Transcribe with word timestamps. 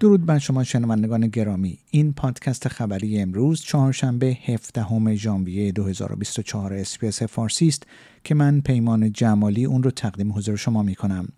درود 0.00 0.26
بر 0.26 0.38
شما 0.38 0.64
شنوندگان 0.64 1.28
گرامی 1.28 1.78
این 1.90 2.12
پادکست 2.12 2.68
خبری 2.68 3.20
امروز 3.20 3.62
چهارشنبه 3.62 4.38
17 4.44 5.14
ژانویه 5.14 5.72
2024 5.72 6.74
SBS 6.74 7.22
فارسی 7.22 7.68
است 7.68 7.82
که 8.24 8.34
من 8.34 8.60
پیمان 8.60 9.12
جمالی 9.12 9.64
اون 9.64 9.82
رو 9.82 9.90
تقدیم 9.90 10.32
حضور 10.32 10.56
شما 10.56 10.82
می 10.82 10.94
کنم 10.94 11.28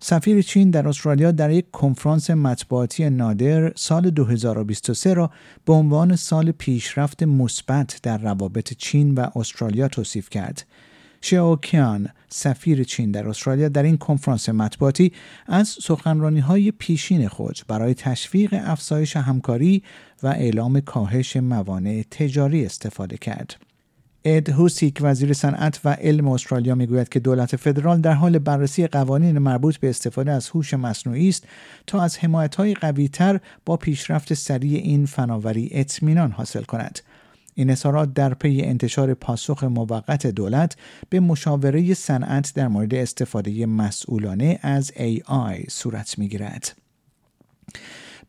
سفیر 0.00 0.42
چین 0.42 0.70
در 0.70 0.88
استرالیا 0.88 1.30
در 1.30 1.50
یک 1.50 1.70
کنفرانس 1.70 2.30
مطبوعاتی 2.30 3.10
نادر 3.10 3.72
سال 3.76 4.10
2023 4.10 5.14
را 5.14 5.30
به 5.64 5.72
عنوان 5.72 6.16
سال 6.16 6.50
پیشرفت 6.50 7.22
مثبت 7.22 8.00
در 8.02 8.18
روابط 8.18 8.72
چین 8.74 9.14
و 9.14 9.26
استرالیا 9.36 9.88
توصیف 9.88 10.30
کرد. 10.30 10.66
کیان 11.62 12.08
سفیر 12.28 12.84
چین 12.84 13.10
در 13.10 13.28
استرالیا 13.28 13.68
در 13.68 13.82
این 13.82 13.96
کنفرانس 13.96 14.48
مطبوعاتی 14.48 15.12
از 15.46 15.68
سخنرانی 15.68 16.40
های 16.40 16.70
پیشین 16.70 17.28
خود 17.28 17.58
برای 17.68 17.94
تشویق 17.94 18.60
افزایش 18.64 19.16
همکاری 19.16 19.82
و 20.22 20.26
اعلام 20.26 20.80
کاهش 20.80 21.36
موانع 21.36 22.02
تجاری 22.10 22.66
استفاده 22.66 23.16
کرد. 23.16 23.56
اد 24.24 24.48
هوسیک 24.48 24.98
وزیر 25.00 25.32
صنعت 25.32 25.80
و 25.84 25.92
علم 25.92 26.28
استرالیا 26.28 26.74
می‌گوید 26.74 27.08
که 27.08 27.20
دولت 27.20 27.56
فدرال 27.56 28.00
در 28.00 28.12
حال 28.12 28.38
بررسی 28.38 28.86
قوانین 28.86 29.38
مربوط 29.38 29.76
به 29.76 29.90
استفاده 29.90 30.32
از 30.32 30.48
هوش 30.48 30.74
مصنوعی 30.74 31.28
است 31.28 31.44
تا 31.86 32.02
از 32.02 32.18
حمایت‌های 32.18 32.74
قویتر 32.74 33.40
با 33.64 33.76
پیشرفت 33.76 34.34
سریع 34.34 34.80
این 34.80 35.06
فناوری 35.06 35.68
اطمینان 35.72 36.30
حاصل 36.30 36.62
کند. 36.62 37.00
این 37.54 37.70
اظهارات 37.70 38.14
در 38.14 38.34
پی 38.34 38.62
انتشار 38.62 39.14
پاسخ 39.14 39.64
موقت 39.64 40.26
دولت 40.26 40.76
به 41.08 41.20
مشاوره 41.20 41.94
صنعت 41.94 42.52
در 42.54 42.68
مورد 42.68 42.94
استفاده 42.94 43.66
مسئولانه 43.66 44.58
از 44.62 44.90
AI 44.90 45.70
صورت 45.70 46.18
می‌گیرد. 46.18 46.76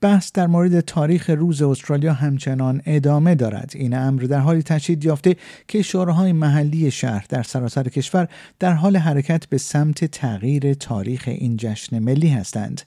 بحث 0.00 0.32
در 0.32 0.46
مورد 0.46 0.80
تاریخ 0.80 1.30
روز 1.30 1.62
استرالیا 1.62 2.12
همچنان 2.12 2.82
ادامه 2.86 3.34
دارد 3.34 3.72
این 3.74 3.94
امر 3.94 4.22
در 4.22 4.38
حالی 4.38 4.62
تشدید 4.62 5.04
یافته 5.04 5.36
که 5.68 5.82
شوراهای 5.82 6.32
محلی 6.32 6.90
شهر 6.90 7.26
در 7.28 7.42
سراسر 7.42 7.88
کشور 7.88 8.28
در 8.58 8.72
حال 8.72 8.96
حرکت 8.96 9.46
به 9.46 9.58
سمت 9.58 10.04
تغییر 10.04 10.74
تاریخ 10.74 11.24
این 11.26 11.56
جشن 11.56 11.98
ملی 11.98 12.28
هستند 12.28 12.82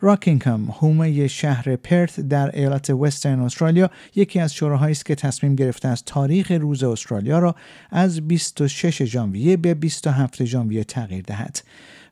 راکینگهام 0.00 0.70
حومه 0.70 1.28
شهر 1.28 1.76
پرت 1.76 2.20
در 2.20 2.56
ایالت 2.58 2.90
وسترن 2.90 3.40
استرالیا 3.40 3.90
یکی 4.14 4.40
از 4.40 4.54
شوراهایی 4.54 4.92
است 4.92 5.06
که 5.06 5.14
تصمیم 5.14 5.54
گرفته 5.54 5.88
است 5.88 6.04
تاریخ 6.04 6.50
روز 6.50 6.84
استرالیا 6.84 7.38
را 7.38 7.54
از 7.90 8.28
26 8.28 9.02
ژانویه 9.02 9.56
به 9.56 9.74
27 9.74 10.44
ژانویه 10.44 10.84
تغییر 10.84 11.24
دهد 11.26 11.60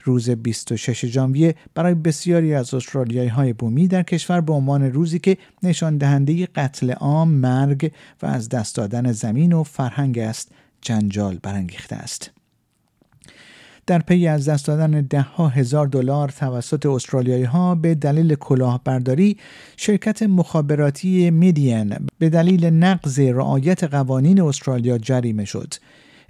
روز 0.04 0.30
26 0.30 1.04
ژانویه 1.06 1.54
برای 1.74 1.94
بسیاری 1.94 2.54
از 2.54 2.74
استرالیایی 2.74 3.28
های 3.28 3.52
بومی 3.52 3.88
در 3.88 4.02
کشور 4.02 4.40
به 4.40 4.52
عنوان 4.52 4.82
روزی 4.82 5.18
که 5.18 5.36
نشان 5.62 5.98
دهنده 5.98 6.46
قتل 6.46 6.90
عام، 6.92 7.28
مرگ 7.28 7.92
و 8.22 8.26
از 8.26 8.48
دست 8.48 8.76
دادن 8.76 9.12
زمین 9.12 9.52
و 9.52 9.62
فرهنگ 9.62 10.18
است، 10.18 10.50
جنجال 10.80 11.38
برانگیخته 11.42 11.96
است. 11.96 12.30
در 13.86 13.98
پی 13.98 14.26
از 14.26 14.48
دست 14.48 14.66
دادن 14.66 14.90
ده 14.90 15.20
ها 15.20 15.48
هزار 15.48 15.86
دلار 15.86 16.28
توسط 16.28 16.86
استرالیایی 16.86 17.44
ها 17.44 17.74
به 17.74 17.94
دلیل 17.94 18.34
کلاهبرداری 18.34 19.36
شرکت 19.76 20.22
مخابراتی 20.22 21.30
میدین 21.30 21.96
به 22.18 22.28
دلیل 22.28 22.64
نقض 22.64 23.20
رعایت 23.20 23.84
قوانین 23.84 24.40
استرالیا 24.40 24.98
جریمه 24.98 25.44
شد 25.44 25.74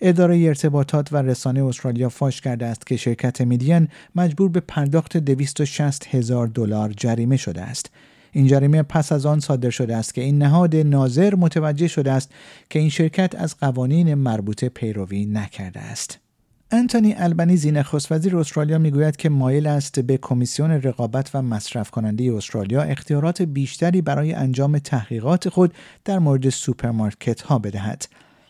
اداره 0.01 0.39
ارتباطات 0.39 1.13
و 1.13 1.17
رسانه 1.17 1.65
استرالیا 1.65 2.09
فاش 2.09 2.41
کرده 2.41 2.67
است 2.67 2.87
که 2.87 2.97
شرکت 2.97 3.41
میدین 3.41 3.89
مجبور 4.15 4.49
به 4.49 4.61
پرداخت 4.61 5.17
260 5.17 6.15
هزار 6.15 6.47
دلار 6.47 6.93
جریمه 6.97 7.37
شده 7.37 7.63
است. 7.63 7.91
این 8.33 8.47
جریمه 8.47 8.83
پس 8.83 9.13
از 9.13 9.27
آن 9.27 9.41
صادر 9.41 9.71
شده 9.71 9.97
است 9.97 10.15
که 10.15 10.21
این 10.21 10.39
نهاد 10.39 10.77
ناظر 10.77 11.35
متوجه 11.35 11.89
شده 11.89 12.13
است 12.13 12.31
که 12.71 12.79
این 12.79 12.89
شرکت 12.89 13.35
از 13.35 13.57
قوانین 13.57 14.15
مربوطه 14.15 14.69
پیروی 14.69 15.27
نکرده 15.27 15.81
است. 15.81 16.24
انتونی 16.75 17.15
البنیزی 17.15 17.71
نخست 17.71 18.13
وزیر 18.13 18.37
استرالیا 18.37 18.79
می‌گوید 18.79 19.17
که 19.17 19.29
مایل 19.29 19.67
است 19.67 20.01
به 20.01 20.17
کمیسیون 20.17 20.71
رقابت 20.71 21.31
و 21.35 21.43
مصرف 21.43 21.91
کننده 21.91 22.35
استرالیا 22.35 22.83
اختیارات 22.83 23.43
بیشتری 23.43 24.03
برای 24.03 24.33
انجام 24.33 24.79
تحقیقات 24.79 25.49
خود 25.49 25.75
در 26.05 26.19
مورد 26.19 26.49
سوپرمارکت 26.49 27.41
ها 27.41 27.59
بدهد. 27.59 28.07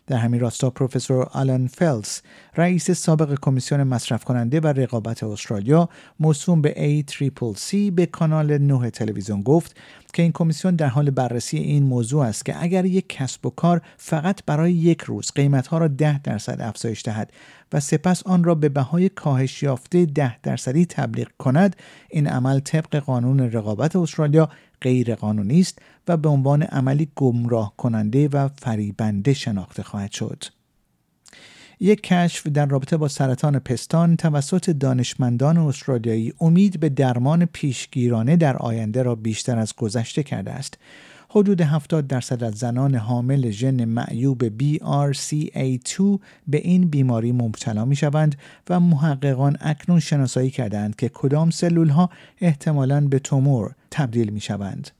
در 0.07 0.17
همین 0.17 0.41
راستا 0.41 0.71
پروفسور 0.71 1.29
آلن 1.33 1.67
فلس 1.67 2.23
رئیس 2.57 2.91
سابق 2.91 3.39
کمیسیون 3.43 3.83
مصرف 3.83 4.25
کننده 4.25 4.61
و 4.61 4.67
رقابت 4.67 5.23
استرالیا 5.23 5.89
موسوم 6.21 6.63
به 6.63 7.05
ACCC 7.07 7.75
به 7.95 8.07
کانال 8.07 8.59
9 8.59 8.91
تلویزیون 8.91 9.43
گفت 9.43 9.77
که 10.15 10.23
این 10.23 10.33
کمیسیون 10.33 10.77
در 10.77 10.87
حال 10.87 11.11
بررسی 11.11 11.59
این 11.59 11.83
موضوع 11.83 12.25
است 12.25 12.45
که 12.45 12.63
اگر 12.63 12.85
یک 12.85 13.09
کسب 13.09 13.47
و 13.47 13.51
کار 13.51 13.83
فقط 13.97 14.41
برای 14.47 14.73
یک 14.73 15.03
روز 15.03 15.33
قیمتها 15.35 15.79
را 15.79 15.89
10 15.89 16.19
درصد 16.19 16.61
افزایش 16.61 17.03
دهد 17.03 17.33
و 17.73 17.81
سپس 17.81 18.27
آن 18.27 18.45
را 18.45 18.55
به 18.55 18.69
بهای 18.69 19.09
کاهش 19.09 19.63
یافته 19.63 20.07
10 20.07 20.41
درصدی 20.41 20.87
تبلیغ 20.87 21.29
کند 21.39 21.77
این 22.11 22.27
عمل 22.27 22.61
طبق 22.61 22.97
قانون 22.97 23.41
رقابت 23.41 23.97
استرالیا 23.97 24.49
غیر 24.81 25.15
قانونی 25.15 25.61
است 25.61 25.79
و 26.09 26.17
به 26.17 26.29
عنوان 26.29 26.63
عملی 26.63 27.09
گمراه 27.17 27.75
کننده 27.77 28.29
و 28.29 28.49
فریبنده 28.49 29.35
شناخته 29.35 29.83
خواهد 29.83 30.13
شد. 30.13 30.45
یک 31.81 32.03
کشف 32.03 32.47
در 32.47 32.67
رابطه 32.67 32.97
با 32.97 33.09
سرطان 33.09 33.59
پستان 33.59 34.17
توسط 34.17 34.71
دانشمندان 34.71 35.59
استرالیایی 35.59 36.33
امید 36.41 36.81
به 36.81 36.89
درمان 36.89 37.45
پیشگیرانه 37.45 38.37
در 38.37 38.57
آینده 38.57 39.03
را 39.03 39.15
بیشتر 39.15 39.59
از 39.59 39.77
گذشته 39.77 40.23
کرده 40.23 40.51
است. 40.51 40.79
حدود 41.29 41.61
70 41.61 42.07
درصد 42.07 42.45
از 42.45 42.55
زنان 42.55 42.95
حامل 42.95 43.51
ژن 43.51 43.85
معیوب 43.85 44.49
BRCA2 44.49 46.19
به 46.49 46.59
این 46.59 46.89
بیماری 46.89 47.33
مبتلا 47.33 47.85
می 47.85 47.97
شوند 47.97 48.37
و 48.71 48.81
محققان 48.81 49.57
اکنون 49.61 50.01
شناسایی 50.01 50.51
کردند 50.51 50.97
که 50.97 51.09
کدام 51.09 51.51
سلول 51.51 51.89
ها 51.89 52.11
احتمالاً 52.41 53.01
به 53.01 53.19
تومور 53.19 53.75
تبدیل 53.91 54.31
می 54.31 54.41
شوند. 54.41 54.91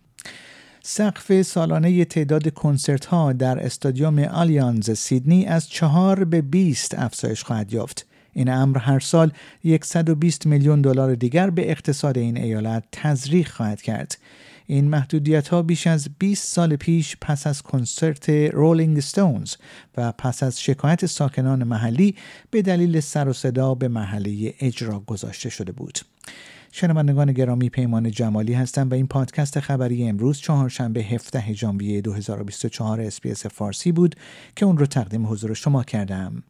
سقف 0.87 1.43
سالانه 1.43 2.05
تعداد 2.05 2.55
کنسرت 2.55 3.05
ها 3.05 3.33
در 3.33 3.67
استادیوم 3.67 4.19
آلیانز 4.19 4.91
سیدنی 4.91 5.47
از 5.47 5.69
چهار 5.69 6.25
به 6.25 6.43
20 6.43 6.99
افزایش 6.99 7.45
خواهد 7.45 7.73
یافت. 7.73 8.07
این 8.33 8.49
امر 8.49 8.79
هر 8.79 9.01
سال 9.01 9.33
120 9.83 10.47
میلیون 10.47 10.81
دلار 10.83 11.15
دیگر 11.15 11.51
به 11.51 11.71
اقتصاد 11.71 12.19
این 12.19 12.37
ایالت 12.37 12.85
تزریق 12.93 13.49
خواهد 13.49 13.83
کرد. 13.83 14.19
این 14.67 14.89
محدودیت 14.89 15.49
ها 15.49 15.63
بیش 15.63 15.87
از 15.87 16.09
20 16.19 16.53
سال 16.53 16.77
پیش 16.77 17.17
پس 17.21 17.47
از 17.47 17.63
کنسرت 17.63 18.29
رولینگ 18.31 19.01
ستونز 19.01 19.55
و 19.97 20.13
پس 20.13 20.43
از 20.43 20.63
شکایت 20.63 21.07
ساکنان 21.07 21.65
محلی 21.65 22.15
به 22.51 22.63
دلیل 22.63 23.01
سر 23.01 23.29
و 23.29 23.33
صدا 23.33 23.75
به 23.75 23.89
محله 23.89 24.55
اجرا 24.61 25.01
گذاشته 25.01 25.49
شده 25.51 25.73
بود. 25.73 25.99
شنوندگان 26.77 27.33
گرامی 27.33 27.71
پیمان 27.71 28.11
جمالی 28.11 28.53
هستم 28.53 28.89
و 28.89 28.95
این 28.95 29.07
پادکست 29.07 29.61
خبری 29.61 30.09
امروز 30.09 30.39
چهارشنبه 30.39 31.01
17 31.01 31.53
ژانویه 31.53 32.01
2024 32.01 33.01
اسپیس 33.01 33.47
فارسی 33.47 33.93
بود 33.93 34.15
که 34.57 34.67
اون 34.67 34.79
رو 34.79 34.87
تقدیم 34.87 35.27
حضور 35.27 35.55
شما 35.55 35.83
کردم. 35.83 36.43